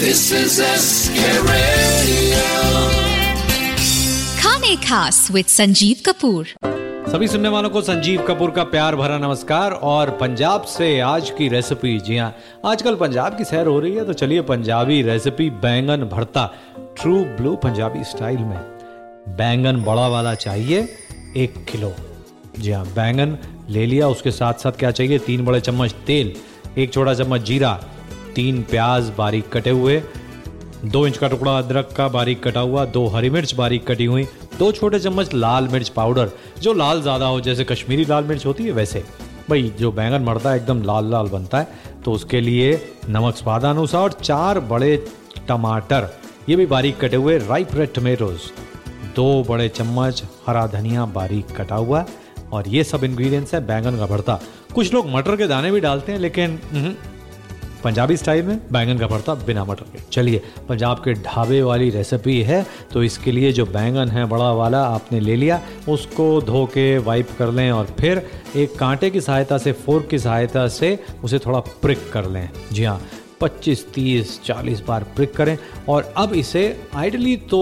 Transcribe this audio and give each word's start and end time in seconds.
This 0.00 0.20
is 0.32 0.54
SK 0.64 1.24
Radio. 1.46 2.44
खाने 4.40 4.76
खास 4.76 5.30
with 5.30 5.46
Sanjeev 5.46 5.96
Kapoor. 6.06 6.46
सभी 7.12 7.28
सुनने 7.28 7.48
वालों 7.48 7.70
को 7.70 7.82
संजीव 7.82 8.22
कपूर 8.28 8.50
का 8.50 8.64
प्यार 8.64 8.96
भरा 8.96 9.18
नमस्कार 9.18 9.72
और 9.72 10.10
पंजाब 10.10 10.62
से 10.62 11.00
आज 11.00 11.30
की 11.30 11.48
रेसिपी 11.48 11.98
जी 12.00 12.16
हाँ 12.16 12.34
आजकल 12.66 12.94
पंजाब 12.94 13.36
की 13.38 13.44
सैर 13.44 13.66
हो 13.66 13.80
रही 13.80 13.94
है 13.94 14.04
तो 14.04 14.12
चलिए 14.12 14.40
पंजाबी 14.42 15.02
रेसिपी 15.02 15.50
बैंगन 15.50 16.08
भरता। 16.12 16.46
ट्रू 17.00 17.24
ब्लू 17.24 17.56
पंजाबी 17.56 18.04
स्टाइल 18.04 18.38
में। 18.38 18.58
बैंगन 19.36 19.84
बड़ा 19.84 20.08
वाला 20.08 20.34
चाहिए 20.34 20.88
एक 21.36 21.64
किलो। 21.72 21.94
जी 22.58 22.70
हाँ 22.70 22.86
बैंगन 22.86 23.38
ले 23.70 23.86
लिया 23.86 24.08
उसके 24.08 24.30
साथ 24.30 24.54
साथ 24.54 24.72
क्या 24.72 24.90
चाहिए? 24.90 25.18
तीन 25.18 25.44
बड़े 25.44 25.60
चम्मच 25.60 25.92
तेल 26.06 26.36
एक 26.78 26.92
छोटा 26.92 27.14
चम्मच 27.14 27.40
जीरा 27.40 27.80
तीन 28.34 28.62
प्याज 28.70 29.12
बारीक 29.18 29.48
कटे 29.52 29.70
हुए 29.70 30.02
दो 30.84 31.06
इंच 31.06 31.16
का 31.18 31.28
टुकड़ा 31.28 31.56
अदरक 31.58 31.88
का 31.96 32.06
बारीक 32.08 32.42
कटा 32.42 32.60
हुआ 32.60 32.84
दो 32.92 33.06
हरी 33.06 33.30
मिर्च 33.30 33.54
बारीक 33.54 33.86
कटी 33.86 34.04
हुई 34.04 34.24
दो 34.58 34.70
छोटे 34.72 34.98
चम्मच 35.00 35.34
लाल 35.34 35.68
मिर्च 35.68 35.88
पाउडर 35.88 36.30
जो 36.62 36.72
लाल 36.72 37.02
ज़्यादा 37.02 37.26
हो 37.26 37.40
जैसे 37.40 37.64
कश्मीरी 37.64 38.04
लाल 38.04 38.24
मिर्च 38.24 38.46
होती 38.46 38.64
है 38.64 38.72
वैसे। 38.72 39.04
भाई 39.50 39.72
जो 39.78 39.90
बैंगन 39.92 40.22
मरता 40.22 40.50
है 40.50 40.56
एकदम 40.56 40.82
लाल 40.82 41.10
लाल 41.10 41.28
बनता 41.28 41.58
है 41.58 42.00
तो 42.04 42.12
उसके 42.12 42.40
लिए 42.40 42.72
नमक 43.08 43.36
स्वादानुसार 43.36 44.12
चार 44.12 44.60
बड़े 44.70 44.96
टमाटर 45.48 46.08
ये 46.48 46.56
भी 46.56 46.66
बारीक 46.66 46.98
कटे 47.00 47.16
हुए 47.16 47.38
राइप 47.38 47.74
रेड 47.74 47.92
टमेटोज 47.94 48.50
दो 49.16 49.26
बड़े 49.48 49.68
चम्मच 49.70 50.22
हरा 50.46 50.66
धनिया 50.74 51.04
बारीक 51.14 51.56
कटा 51.56 51.76
हुआ 51.76 52.04
और 52.52 52.68
ये 52.68 52.84
सब 52.84 53.04
इंग्रेडिएंट्स 53.04 53.54
है 53.54 53.60
बैंगन 53.66 53.96
का 53.98 54.06
भरता। 54.06 54.38
कुछ 54.74 54.92
लोग 54.94 55.08
मटर 55.10 55.36
के 55.36 55.46
दाने 55.46 55.70
भी 55.70 55.80
डालते 55.80 56.12
हैं 56.12 56.18
लेकिन 56.18 56.58
उहुं, 56.72 56.92
पंजाबी 57.84 58.16
स्टाइल 58.16 58.46
में 58.46 58.58
बैंगन 58.72 58.98
का 58.98 59.06
भरता 59.06 59.34
बिना 59.36 59.64
मटर 59.64 59.84
के। 59.84 59.98
चलिए, 60.12 60.42
पंजाब 60.68 60.98
के 60.98 61.12
ढाबे 61.14 61.60
वाली 61.62 61.88
रेसिपी 61.90 62.40
है 62.42 62.64
तो 62.92 63.02
इसके 63.02 63.32
लिए 63.32 63.52
जो 63.52 63.64
बैंगन 63.66 64.08
है, 64.08 64.24
बड़ा 64.24 64.50
वाला 64.52 64.82
आपने 64.84 65.20
ले 65.20 65.36
लिया। 65.36 65.60
उसको 65.88 66.40
धो 66.40 66.64
के 66.66 66.98
वाइप 66.98 67.28
कर 67.38 67.50
लें 67.50 67.70
और 67.70 67.86
फिर 68.00 68.26
एक 68.56 68.78
कांटे 68.78 69.10
की 69.10 69.20
सहायता 69.20 69.58
से 69.58 69.72
फोर्क 69.72 70.06
की 70.06 70.18
सहायता 70.18 70.66
से 70.68 70.98
उसे 71.24 71.38
थोड़ा 71.38 71.60
प्रिक 71.60 72.10
कर 72.12 72.28
लें। 72.28 72.48
जी 72.72 72.84
हाँ 72.84 73.00
25 73.40 73.86
30 73.92 74.40
40 74.44 74.82
बार 74.86 75.04
प्रिक 75.16 75.34
करें। 75.34 75.56
और 75.88 76.12
अब 76.16 76.32
इसे 76.34 76.64
आइडली 76.94 77.36
तो 77.36 77.60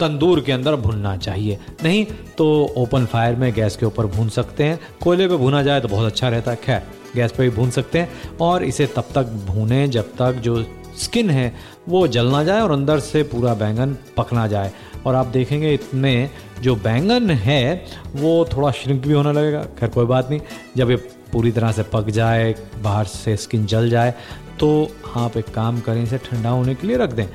तंदूर 0.00 0.40
के 0.40 0.52
अंदर 0.52 0.76
भुनना 0.76 1.16
चाहिए। 1.16 1.58
नहीं 1.84 2.04
तो 2.38 2.46
ओपन 2.76 3.06
फायर 3.06 3.36
में 3.36 3.52
गैस 3.52 3.76
के 3.76 3.86
ऊपर 3.86 4.06
भून 4.06 4.28
सकते 4.28 4.64
हैं। 4.64 4.78
कोयले 5.02 5.28
पे 5.28 5.36
भुना 5.36 5.62
जाए 5.62 5.80
तो 5.80 5.88
बहुत 5.88 6.06
अच्छा 6.06 6.28
रहता 6.28 6.50
है। 6.50 6.56
खैर, 6.56 6.82
गैस 7.16 7.32
पे 7.32 7.42
भी 7.42 7.50
भून 7.50 7.70
सकते 7.70 7.98
हैं 7.98 8.36
और 8.40 8.64
इसे 8.64 8.86
तब 8.86 9.08
तक 9.14 9.26
भूनें 9.46 9.90
जब 9.90 10.12
तक 10.12 10.32
जो 10.34 10.64
स्किन 10.98 11.30
है, 11.30 11.54
वो 11.88 12.06
जल 12.08 12.26
ना 12.26 12.42
जाए 12.44 12.60
और 12.60 12.72
अंदर 12.72 12.98
से 13.00 13.22
पूरा 13.22 13.54
बैंगन 13.54 13.96
पकना 14.16 14.46
जाए। 14.46 14.72
और 15.06 15.14
आप 15.14 15.26
देखेंगे 15.26 15.72
इतने 15.74 16.30
जो 16.62 16.74
बैंगन 16.76 17.30
है, 17.30 17.84
वो 18.14 18.44
थोड़ा 18.46 18.70
श्रिंक 18.70 19.06
भी 19.06 19.12
होने 19.12 19.32
लगेगा। 19.32 19.62
खैर, 19.78 19.88
कोई 19.88 20.06
बात 20.06 20.30
नहीं। 20.30 20.40
जब 20.76 20.90
ये 20.90 20.96
पूरी 21.32 21.50
तरह 21.52 21.72
से 21.72 21.82
पक 21.82 22.10
जाए, 22.10 22.54
बाहर 22.82 23.04
से 23.06 23.36
स्किन 23.36 23.66
जल 23.66 23.90
जाए 23.90 24.14
तो 24.60 24.88
आप 25.16 25.36
एक 25.36 25.48
काम 25.54 25.80
करें, 25.80 26.02
इसे 26.02 26.18
ठंडा 26.18 26.50
होने 26.50 26.74
के 26.74 26.86
लिए 26.86 26.96
रख 26.96 27.12
दें। 27.12 27.26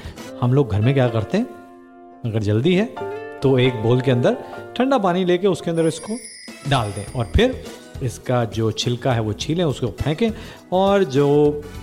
हम 0.42 0.54
लोग 0.54 0.72
घर 0.72 0.82
में 0.82 0.94
क्या 0.94 1.08
करते 1.10 1.38
हैं? 1.38 1.48
अगर 2.26 2.40
जल्दी 2.40 2.74
है 2.76 2.86
तो 3.44 3.58
एक 3.60 3.76
बोल 3.84 4.02
के 4.02 4.12
अंदर 4.12 4.38
ठंडा 4.78 4.98
पानी 4.98 5.26
लेके 5.26 5.48
उसके 5.48 5.70
अंदर 5.72 5.86
इसको 5.88 6.18
डाल 6.70 6.92
दें। 6.92 7.06
और 7.16 7.32
फिर 7.36 7.64
इसका 8.04 8.44
जो 8.46 8.72
छिलका 8.72 9.14
है, 9.14 9.22
वो 9.22 9.34
छीलें, 9.34 9.64
उसको 9.64 9.88
फेंकें 10.02 10.30
और 10.72 11.04
जो 11.04 11.28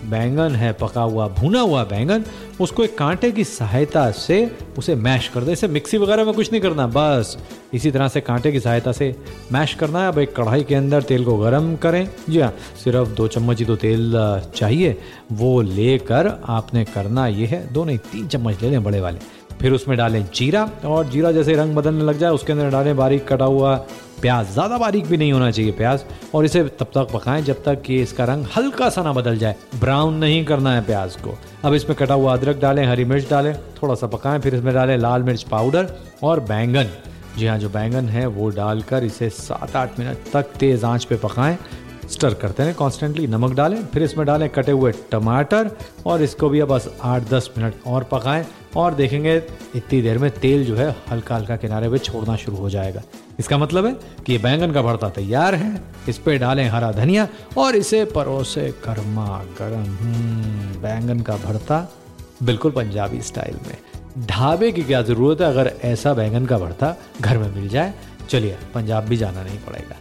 बैंगन 0.04 0.54
है, 0.54 0.72
पका 0.72 1.00
हुआ, 1.00 1.26
भुना 1.28 1.60
हुआ 1.60 1.82
बैंगन, 1.84 2.24
उसको 2.60 2.84
एक 2.84 2.96
कांटे 2.98 3.30
की 3.32 3.44
सहायता 3.44 4.10
से 4.10 4.38
उसे 4.78 4.94
मैश 4.94 5.28
कर 5.28 5.44
दें। 5.44 5.52
इसे 5.52 5.68
मिक्सी 5.68 5.98
वगैरह 5.98 6.24
में 6.24 6.32
कुछ 6.34 6.52
नहीं 6.52 6.62
करना, 6.62 6.86
बस 6.86 7.36
इसी 7.74 7.90
तरह 7.90 8.08
से 8.08 8.20
कांटे 8.20 8.52
की 8.52 8.60
सहायता 8.60 8.92
से 8.92 9.14
मैश 9.52 9.74
करना 9.74 10.02
है। 10.02 10.08
अब 10.08 10.18
एक 10.18 10.34
कढ़ाई 10.36 10.64
के 10.64 10.74
अंदर 10.74 11.02
तेल 11.02 11.24
को 11.24 11.36
गर्म 11.36 11.74
करें। 11.76 12.08
जी 12.30 12.40
हाँ 12.40 12.54
सिर्फ़ 12.84 13.08
दो 13.08 13.28
चम्मच 13.28 13.58
ही 13.58 13.64
तो 13.64 13.76
तेल 13.76 14.12
चाहिए। 14.56 14.96
वो 15.32 15.60
लेकर 15.62 16.32
आपने 16.48 16.84
करना 16.84 17.26
ये 17.26 17.46
है। 17.46 17.72
दो 17.72 17.84
नहीं, 17.84 17.98
तीन 18.12 18.28
चम्मच 18.28 18.62
ले 18.62 18.70
लें 18.70 18.82
बड़े 18.84 19.00
वाले। 19.00 19.18
फिर 19.60 19.72
उसमें 19.72 19.96
डालें 19.98 20.24
जीरा 20.34 20.68
और 20.84 21.06
जीरा 21.08 21.30
जैसे 21.32 21.54
रंग 21.54 21.74
बदलने 21.76 22.04
लग 22.04 22.18
जाए, 22.18 22.30
उसके 22.30 22.52
अंदर 22.52 22.70
डालें 22.70 22.96
बारीक 22.96 23.26
कटा 23.28 23.44
हुआ 23.44 23.74
प्याज। 24.20 24.52
ज़्यादा 24.52 24.78
बारीक 24.78 25.06
भी 25.06 25.16
नहीं 25.16 25.32
होना 25.32 25.50
चाहिए 25.50 25.72
प्याज। 25.72 26.04
और 26.34 26.44
इसे 26.44 26.62
तब 26.80 26.90
तक 26.94 27.08
पकाएँ 27.12 27.42
जब 27.42 27.62
तक 27.64 27.82
कि 27.82 28.00
इसका 28.02 28.24
रंग 28.24 28.46
हल्का 28.56 28.88
सा 28.90 29.02
ना 29.02 29.12
बदल 29.12 29.36
जाए। 29.38 29.56
ब्राउन 29.80 30.14
नहीं 30.14 30.44
करना 30.44 30.74
है 30.74 30.84
प्याज 30.86 31.16
को। 31.16 31.36
अब 31.64 31.74
इसमें 31.74 31.96
कटा 31.98 32.14
हुआ 32.14 32.32
अदरक 32.32 32.60
डालें, 32.60 32.84
हरी 32.86 33.04
मिर्च 33.04 33.30
डालें, 33.30 33.54
थोड़ा 33.82 33.94
सा 33.94 34.06
पकाएँ, 34.06 34.40
फिर 34.40 34.54
इसमें 34.54 34.72
डालें 34.74 34.96
लाल 34.98 35.22
मिर्च 35.22 35.42
पाउडर 35.42 35.92
और 36.22 36.40
बैंगन। 36.42 36.90
जी 37.38 37.46
हाँ 37.46 37.58
जो 37.58 37.68
बैंगन 37.68 38.08
है 38.08 38.26
वो 38.26 38.48
डालकर 38.50 39.04
इसे 39.04 39.28
सात 39.30 39.76
आठ 39.76 39.98
मिनट 39.98 40.30
तक 40.32 40.52
तेज़ 40.58 40.84
आँच 40.86 41.04
पे 41.04 41.16
पकाएँ। 41.16 41.58
स्टर 42.10 42.34
करते 42.34 42.62
रहें 42.62 42.74
कॉन्स्टेंटली 42.74 43.26
नमक 43.26 43.52
डालें 43.52 43.84
फिर 43.86 44.02
इसमें 44.02 44.26
डालें 44.26 44.48
कटे 44.48 44.72
हुए 44.72 44.92
टमाटर 45.10 45.70
और 46.06 46.22
इसको 46.22 46.48
भी 46.48 46.60
अब 46.60 46.68
बस 46.68 46.88
आठ 47.02 47.22
दस 47.22 47.50
मिनट 47.58 47.74
और 47.86 48.04
पकाएँ 48.04 48.44
और 48.76 48.94
देखेंगे 48.94 49.36
इतनी 49.76 50.00
देर 50.02 50.18
में 50.18 50.30
तेल 50.30 50.64
जो 50.64 50.76
है 50.76 50.94
हल्का 51.10 51.36
हल्का 51.36 51.56
किनारे 51.56 51.88
पे 51.88 51.98
छोड़ना 51.98 52.36
शुरू 52.36 52.56
हो 52.56 52.70
जाएगा। 52.70 53.02
इसका 53.38 53.58
मतलब 53.58 53.86
है 53.86 53.92
कि 54.26 54.32
ये 54.32 54.38
बैंगन 54.38 54.72
का 54.72 54.82
भरता 54.82 55.08
तैयार 55.08 55.54
है 55.54 55.82
इस 56.08 56.18
पे 56.18 56.38
डालें 56.38 56.68
हरा 56.68 56.92
धनिया 56.92 57.28
और 57.58 57.76
इसे 57.76 58.04
परोसे 58.04 58.68
गर्मा 58.86 59.44
गर्म। 59.58 59.82
हम्म, 59.82 60.80
बैंगन 60.82 61.20
का 61.20 61.36
भरता 61.36 61.86
बिल्कुल 62.42 62.72
पंजाबी 62.72 63.22
स्टाइल 63.22 63.58
में। 63.66 64.26
ढाबे 64.26 64.72
की 64.72 64.82
क्या 64.82 65.02
ज़रूरत 65.02 65.40
है 65.40 65.46
अगर 65.46 65.72
ऐसा 65.84 66.14
बैंगन 66.14 66.46
का 66.46 66.58
भरता 66.58 66.96
घर 67.20 67.38
में 67.38 67.54
मिल 67.54 67.68
जाए? 67.68 67.94
चलिए 68.28 68.58
पंजाब 68.74 69.04
भी 69.04 69.16
जाना 69.16 69.42
नहीं 69.42 69.58
पड़ेगा। 69.58 69.96